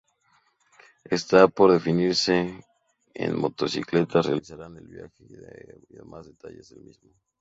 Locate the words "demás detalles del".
5.99-6.81